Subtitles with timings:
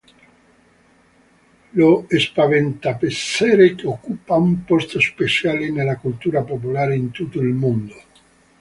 [1.77, 7.93] Lo spaventapasseri occupa un posto speciale nella cultura popolare in tutto il mondo.